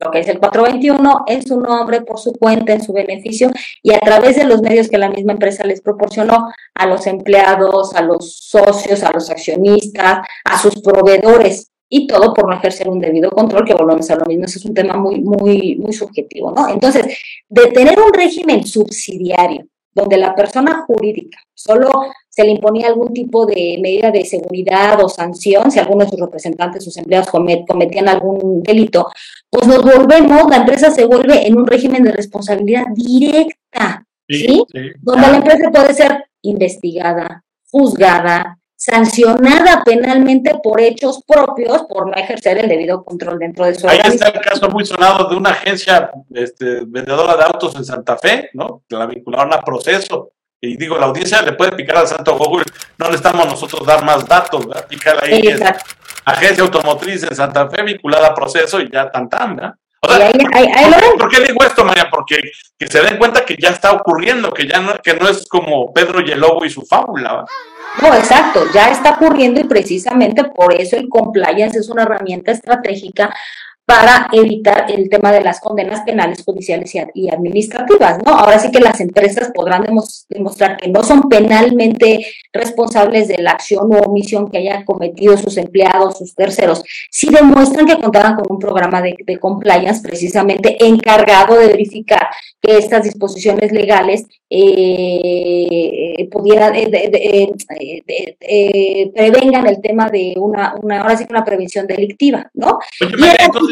lo 0.00 0.10
que 0.10 0.20
es 0.20 0.28
el 0.28 0.38
421 0.38 1.24
en 1.26 1.46
su 1.46 1.60
nombre, 1.60 2.02
por 2.02 2.18
su 2.18 2.32
cuenta, 2.32 2.72
en 2.72 2.82
su 2.82 2.92
beneficio 2.92 3.50
y 3.82 3.92
a 3.92 4.00
través 4.00 4.36
de 4.36 4.44
los 4.44 4.62
medios 4.62 4.88
que 4.88 4.98
la 4.98 5.10
misma 5.10 5.32
empresa 5.32 5.64
les 5.64 5.80
proporcionó 5.80 6.52
a 6.74 6.86
los 6.86 7.06
empleados, 7.06 7.94
a 7.94 8.02
los 8.02 8.36
socios, 8.36 9.02
a 9.02 9.12
los 9.12 9.30
accionistas, 9.30 10.20
a 10.44 10.58
sus 10.58 10.80
proveedores 10.80 11.70
y 11.88 12.06
todo 12.06 12.34
por 12.34 12.48
no 12.48 12.56
ejercer 12.56 12.88
un 12.88 13.00
debido 13.00 13.30
control, 13.30 13.64
que 13.64 13.74
volvemos 13.74 14.10
a 14.10 14.16
lo 14.16 14.26
mismo, 14.26 14.44
ese 14.44 14.58
es 14.58 14.64
un 14.66 14.74
tema 14.74 14.96
muy, 14.96 15.20
muy, 15.20 15.76
muy 15.76 15.92
subjetivo, 15.92 16.52
¿no? 16.52 16.68
Entonces, 16.68 17.06
de 17.48 17.66
tener 17.68 17.98
un 17.98 18.12
régimen 18.12 18.66
subsidiario 18.66 19.66
donde 19.92 20.16
la 20.16 20.34
persona 20.34 20.84
jurídica 20.86 21.38
solo 21.54 21.90
se 22.28 22.44
le 22.44 22.52
imponía 22.52 22.86
algún 22.86 23.12
tipo 23.12 23.46
de 23.46 23.78
medida 23.82 24.10
de 24.10 24.24
seguridad 24.24 25.02
o 25.02 25.08
sanción 25.08 25.70
si 25.70 25.78
alguno 25.80 26.04
de 26.04 26.10
sus 26.10 26.20
representantes, 26.20 26.84
sus 26.84 26.96
empleados 26.96 27.28
cometían 27.28 28.08
algún 28.08 28.62
delito, 28.62 29.08
pues 29.50 29.66
nos 29.66 29.82
volvemos, 29.82 30.48
la 30.48 30.58
empresa 30.58 30.90
se 30.90 31.04
vuelve 31.04 31.46
en 31.46 31.58
un 31.58 31.66
régimen 31.66 32.04
de 32.04 32.12
responsabilidad 32.12 32.84
directa, 32.94 34.06
¿sí? 34.28 34.62
Donde 35.00 35.28
la 35.28 35.36
empresa 35.36 35.70
puede 35.72 35.94
ser 35.94 36.26
investigada, 36.42 37.42
juzgada, 37.70 38.58
sancionada 38.78 39.82
penalmente 39.84 40.54
por 40.62 40.80
hechos 40.80 41.24
propios 41.26 41.82
por 41.88 42.06
no 42.06 42.14
ejercer 42.14 42.58
el 42.58 42.68
debido 42.68 43.04
control 43.04 43.40
dentro 43.40 43.64
de 43.64 43.74
su 43.74 43.88
Ahí 43.88 43.98
está 44.04 44.28
el 44.28 44.40
caso 44.40 44.68
muy 44.68 44.86
sonado 44.86 45.28
de 45.28 45.34
una 45.34 45.50
agencia 45.50 46.12
este, 46.32 46.84
vendedora 46.86 47.36
de 47.36 47.42
autos 47.42 47.74
en 47.74 47.84
Santa 47.84 48.16
Fe, 48.16 48.50
¿no? 48.54 48.84
Que 48.88 48.94
la 48.94 49.06
vincularon 49.06 49.52
a 49.52 49.60
proceso. 49.62 50.30
Y 50.60 50.76
digo, 50.76 50.96
la 50.96 51.06
audiencia 51.06 51.42
le 51.42 51.54
puede 51.54 51.72
picar 51.72 51.96
al 51.98 52.06
santo 52.06 52.38
Google, 52.38 52.66
no 52.98 53.06
necesitamos 53.06 53.46
nosotros 53.46 53.84
dar 53.84 54.04
más 54.04 54.24
datos, 54.26 54.64
¿verdad? 54.64 54.86
Picar 54.86 55.24
ahí, 55.24 55.42
agencia 56.24 56.62
automotriz 56.62 57.24
en 57.24 57.34
Santa 57.34 57.68
Fe 57.68 57.82
vinculada 57.82 58.28
a 58.28 58.34
proceso 58.34 58.80
y 58.80 58.88
ya 58.90 59.10
tan 59.10 59.28
tan, 59.28 59.56
¿verdad? 59.56 59.74
¿Por, 61.18 61.28
qué, 61.28 61.40
digo 61.40 61.64
esto, 61.64 61.84
María? 61.84 62.08
Porque 62.10 62.40
que 62.78 62.86
se 62.86 63.00
den 63.02 63.18
cuenta 63.18 63.44
que 63.44 63.56
ya 63.56 63.70
está 63.70 63.92
ocurriendo, 63.92 64.52
que 64.52 64.66
ya 64.66 64.80
no, 64.80 64.94
que 65.02 65.14
no 65.14 65.28
es 65.28 65.46
como 65.46 65.92
Pedro 65.92 66.20
y 66.24 66.30
el 66.30 66.40
Lobo 66.40 66.64
y 66.64 66.70
su 66.70 66.82
fábula. 66.82 67.44
No, 68.00 68.14
exacto, 68.14 68.64
ya 68.72 68.90
está 68.90 69.12
ocurriendo 69.12 69.60
y 69.60 69.64
precisamente 69.64 70.44
por 70.44 70.72
eso 70.72 70.96
el 70.96 71.08
compliance 71.08 71.78
es 71.78 71.88
una 71.88 72.02
herramienta 72.02 72.52
estratégica 72.52 73.34
para 73.88 74.28
evitar 74.32 74.84
el 74.90 75.08
tema 75.08 75.32
de 75.32 75.40
las 75.40 75.60
condenas 75.60 76.02
penales, 76.02 76.44
judiciales 76.44 76.92
y 77.14 77.30
administrativas, 77.30 78.18
¿no? 78.22 78.32
Ahora 78.32 78.58
sí 78.58 78.70
que 78.70 78.80
las 78.80 79.00
empresas 79.00 79.50
podrán 79.54 79.86
demostrar 80.28 80.76
que 80.76 80.88
no 80.88 81.02
son 81.02 81.22
penalmente 81.30 82.26
responsables 82.52 83.28
de 83.28 83.38
la 83.38 83.52
acción 83.52 83.90
o 83.90 84.00
omisión 84.00 84.50
que 84.50 84.58
hayan 84.58 84.84
cometido 84.84 85.38
sus 85.38 85.56
empleados, 85.56 86.18
sus 86.18 86.34
terceros, 86.34 86.82
si 87.10 87.30
demuestran 87.30 87.86
que 87.86 87.96
contaban 87.96 88.34
con 88.34 88.44
un 88.50 88.58
programa 88.58 89.00
de, 89.00 89.16
compliance 89.40 90.02
precisamente 90.06 90.84
encargado 90.84 91.58
de 91.58 91.68
verificar 91.68 92.28
que 92.60 92.76
estas 92.76 93.04
disposiciones 93.04 93.72
legales 93.72 94.26
eh, 94.50 96.28
pudieran, 96.30 96.74
eh, 96.74 97.50
eh, 98.40 99.10
prevengan 99.14 99.66
el 99.66 99.80
tema 99.80 100.10
de 100.10 100.34
una, 100.36 100.74
una, 100.82 101.00
ahora 101.00 101.16
sí 101.16 101.24
que 101.24 101.32
una 101.32 101.44
prevención 101.44 101.86
delictiva, 101.86 102.50
¿no? 102.52 102.78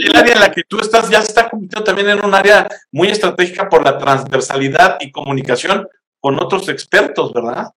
El 0.06 0.16
área 0.16 0.34
en 0.34 0.40
la 0.40 0.50
que 0.50 0.62
tú 0.68 0.78
estás 0.80 1.08
ya 1.08 1.20
se 1.20 1.28
está 1.28 1.48
convirtiendo 1.48 1.84
también 1.84 2.08
en 2.10 2.24
un 2.24 2.34
área 2.34 2.66
muy 2.92 3.08
estratégica 3.08 3.68
por 3.68 3.84
la 3.84 3.98
transversalidad 3.98 4.96
y 5.00 5.10
comunicación 5.10 5.86
con 6.20 6.42
otros 6.42 6.68
expertos, 6.68 7.32
¿verdad? 7.32 7.70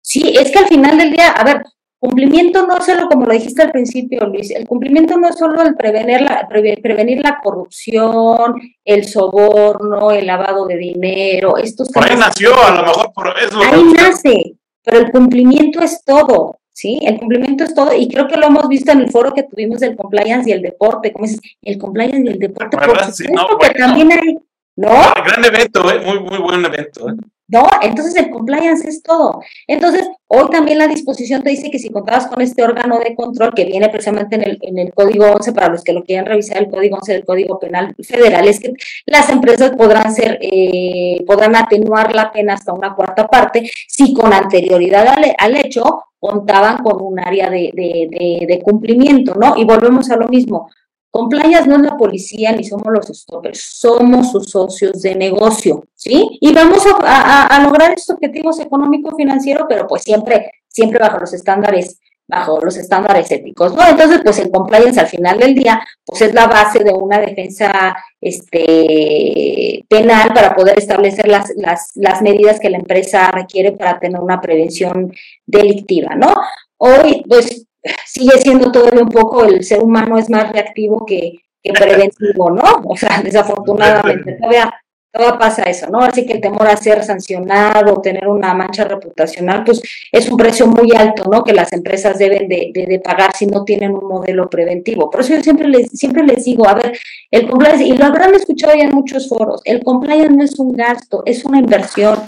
Sí, 0.00 0.34
es 0.36 0.50
que 0.50 0.58
al 0.58 0.66
final 0.66 0.96
del 0.96 1.12
día, 1.12 1.30
a 1.30 1.44
ver, 1.44 1.62
cumplimiento 1.98 2.66
no 2.66 2.78
es 2.78 2.86
solo, 2.86 3.06
como 3.08 3.26
lo 3.26 3.34
dijiste 3.34 3.62
al 3.62 3.72
principio, 3.72 4.26
Luis, 4.26 4.50
el 4.50 4.66
cumplimiento 4.66 5.18
no 5.18 5.28
es 5.28 5.38
solo 5.38 5.60
el 5.62 5.76
prevenir 5.76 6.22
la, 6.22 6.48
prevenir 6.48 7.20
la 7.22 7.38
corrupción, 7.42 8.54
el 8.84 9.06
soborno, 9.06 10.10
el 10.10 10.26
lavado 10.26 10.66
de 10.66 10.78
dinero, 10.78 11.58
estos 11.58 11.90
Por 11.90 12.10
ahí 12.10 12.16
nació, 12.16 12.54
a 12.64 12.74
lo 12.74 12.82
mejor 12.84 13.12
por 13.12 13.34
eso. 13.38 13.60
Ahí 13.60 13.84
nace, 13.94 14.54
pero 14.82 14.98
el 14.98 15.10
cumplimiento 15.12 15.82
es 15.82 16.02
todo. 16.02 16.59
¿Sí? 16.80 16.98
El 17.02 17.18
cumplimiento 17.18 17.64
es 17.64 17.74
todo, 17.74 17.94
y 17.94 18.08
creo 18.08 18.26
que 18.26 18.38
lo 18.38 18.46
hemos 18.46 18.66
visto 18.66 18.90
en 18.92 19.00
el 19.00 19.10
foro 19.10 19.34
que 19.34 19.42
tuvimos 19.42 19.80
del 19.80 19.96
compliance 19.96 20.48
y 20.48 20.52
el 20.54 20.62
deporte, 20.62 21.12
como 21.12 21.26
dices, 21.26 21.40
el 21.60 21.76
compliance 21.76 22.22
y 22.24 22.28
el 22.28 22.38
deporte, 22.38 22.78
por 22.78 22.88
supuesto 22.88 23.58
que 23.60 23.78
también 23.78 24.12
hay, 24.12 24.38
¿no? 24.76 24.88
Gran 24.88 25.44
evento, 25.44 25.90
¿eh? 25.90 26.00
muy, 26.00 26.20
muy 26.20 26.38
buen 26.38 26.64
evento. 26.64 27.10
¿eh? 27.10 27.16
¿No? 27.50 27.66
Entonces 27.82 28.16
el 28.16 28.30
compliance 28.30 28.88
es 28.88 29.02
todo. 29.02 29.40
Entonces, 29.66 30.08
hoy 30.28 30.48
también 30.50 30.78
la 30.78 30.86
disposición 30.86 31.42
te 31.42 31.50
dice 31.50 31.70
que 31.70 31.78
si 31.78 31.90
contabas 31.90 32.26
con 32.26 32.40
este 32.40 32.62
órgano 32.62 32.98
de 32.98 33.14
control 33.14 33.52
que 33.54 33.64
viene 33.64 33.88
precisamente 33.88 34.36
en 34.36 34.42
el, 34.42 34.58
en 34.62 34.78
el 34.78 34.94
Código 34.94 35.26
11, 35.26 35.52
para 35.52 35.68
los 35.68 35.82
que 35.82 35.92
lo 35.92 36.04
quieran 36.04 36.26
revisar, 36.26 36.58
el 36.58 36.70
Código 36.70 36.96
11 36.96 37.12
del 37.12 37.24
Código 37.24 37.58
Penal 37.58 37.94
Federal, 38.02 38.46
es 38.46 38.60
que 38.60 38.72
las 39.06 39.28
empresas 39.28 39.72
podrán 39.76 40.14
ser, 40.14 40.38
eh, 40.40 41.22
podrán 41.26 41.56
atenuar 41.56 42.14
la 42.14 42.30
pena 42.32 42.54
hasta 42.54 42.72
una 42.72 42.94
cuarta 42.94 43.26
parte 43.26 43.70
si 43.88 44.14
con 44.14 44.32
anterioridad 44.32 45.06
al, 45.08 45.34
al 45.36 45.56
hecho 45.56 46.04
contaban 46.18 46.78
con 46.82 47.00
un 47.00 47.18
área 47.18 47.48
de, 47.48 47.72
de, 47.74 48.08
de, 48.10 48.46
de 48.46 48.62
cumplimiento, 48.62 49.34
¿no? 49.34 49.56
Y 49.56 49.64
volvemos 49.64 50.10
a 50.10 50.16
lo 50.16 50.28
mismo 50.28 50.68
Compliance 51.10 51.68
no 51.68 51.76
es 51.76 51.82
la 51.82 51.96
policía 51.96 52.52
ni 52.52 52.62
somos 52.62 52.86
los 52.92 53.06
stoppers, 53.06 53.60
somos 53.60 54.30
sus 54.30 54.48
socios 54.48 55.02
de 55.02 55.16
negocio, 55.16 55.84
¿sí? 55.94 56.38
Y 56.40 56.52
vamos 56.54 56.84
a, 57.02 57.60
lograr 57.64 57.92
estos 57.92 58.14
objetivos 58.14 58.60
económico-financieros, 58.60 59.66
pero 59.68 59.88
pues 59.88 60.02
siempre, 60.02 60.52
siempre 60.68 61.00
bajo 61.00 61.18
los 61.18 61.32
estándares, 61.32 61.98
bajo 62.28 62.60
los 62.60 62.76
estándares 62.76 63.28
éticos, 63.32 63.74
¿no? 63.74 63.84
Entonces, 63.88 64.20
pues 64.22 64.38
el 64.38 64.52
compliance 64.52 65.00
al 65.00 65.08
final 65.08 65.40
del 65.40 65.54
día, 65.56 65.82
pues 66.04 66.22
es 66.22 66.32
la 66.32 66.46
base 66.46 66.84
de 66.84 66.92
una 66.92 67.18
defensa 67.18 67.96
este, 68.20 69.84
penal 69.88 70.32
para 70.32 70.54
poder 70.54 70.78
establecer 70.78 71.26
las, 71.26 71.52
las, 71.56 71.90
las 71.96 72.22
medidas 72.22 72.60
que 72.60 72.70
la 72.70 72.78
empresa 72.78 73.32
requiere 73.32 73.72
para 73.72 73.98
tener 73.98 74.20
una 74.20 74.40
prevención 74.40 75.12
delictiva, 75.44 76.14
¿no? 76.14 76.32
Hoy, 76.76 77.24
pues 77.28 77.66
sigue 78.06 78.38
siendo 78.38 78.70
todavía 78.70 79.02
un 79.02 79.08
poco, 79.08 79.44
el 79.44 79.64
ser 79.64 79.80
humano 79.80 80.18
es 80.18 80.28
más 80.30 80.50
reactivo 80.52 81.04
que, 81.06 81.40
preventivo, 81.74 82.50
¿no? 82.50 82.82
O 82.86 82.96
sea, 82.96 83.20
desafortunadamente 83.24 84.32
todavía, 84.32 84.72
todavía 85.12 85.38
pasa 85.38 85.62
eso, 85.64 85.88
¿no? 85.90 85.98
Así 85.98 86.24
que 86.24 86.34
el 86.34 86.40
temor 86.40 86.66
a 86.66 86.76
ser 86.76 87.04
sancionado, 87.04 88.00
tener 88.00 88.26
una 88.28 88.54
mancha 88.54 88.84
reputacional, 88.84 89.64
pues 89.64 89.82
es 90.10 90.30
un 90.30 90.38
precio 90.38 90.66
muy 90.66 90.92
alto, 90.96 91.24
¿no? 91.30 91.44
Que 91.44 91.52
las 91.52 91.72
empresas 91.74 92.18
deben 92.18 92.48
de, 92.48 92.72
de, 92.72 93.00
pagar 93.00 93.34
si 93.36 93.46
no 93.46 93.64
tienen 93.64 93.92
un 93.92 94.08
modelo 94.08 94.48
preventivo. 94.48 95.10
Por 95.10 95.20
eso 95.20 95.34
yo 95.34 95.42
siempre 95.42 95.68
les, 95.68 95.90
siempre 95.90 96.22
les 96.22 96.44
digo, 96.44 96.66
a 96.66 96.74
ver, 96.74 96.98
el 97.30 97.48
compliance, 97.48 97.84
y 97.84 97.92
lo 97.92 98.06
habrán 98.06 98.34
escuchado 98.34 98.74
ya 98.74 98.84
en 98.84 98.94
muchos 98.94 99.28
foros, 99.28 99.60
el 99.64 99.84
compliance 99.84 100.34
no 100.34 100.44
es 100.44 100.58
un 100.58 100.72
gasto, 100.72 101.22
es 101.26 101.44
una 101.44 101.58
inversión. 101.58 102.22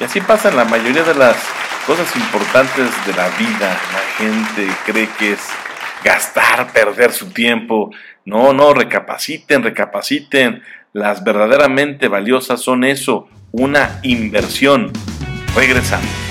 Y 0.00 0.04
así 0.04 0.20
pasa 0.20 0.50
en 0.50 0.56
la 0.56 0.64
mayoría 0.64 1.02
de 1.02 1.14
las 1.14 1.36
cosas 1.86 2.14
importantes 2.16 2.90
de 3.06 3.12
la 3.14 3.28
vida. 3.30 3.80
La 3.92 4.18
gente 4.18 4.66
cree 4.84 5.08
que 5.18 5.32
es 5.32 5.40
gastar, 6.04 6.72
perder 6.72 7.12
su 7.12 7.30
tiempo. 7.30 7.90
No, 8.24 8.52
no, 8.52 8.74
recapaciten, 8.74 9.62
recapaciten. 9.62 10.62
Las 10.92 11.22
verdaderamente 11.22 12.08
valiosas 12.08 12.60
son 12.60 12.84
eso, 12.84 13.28
una 13.52 14.00
inversión. 14.02 14.92
Regresamos. 15.54 16.25